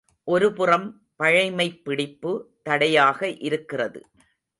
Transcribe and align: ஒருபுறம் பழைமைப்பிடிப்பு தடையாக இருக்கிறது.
ஒருபுறம் 0.27 0.87
பழைமைப்பிடிப்பு 1.15 2.31
தடையாக 2.63 3.29
இருக்கிறது. 3.39 4.01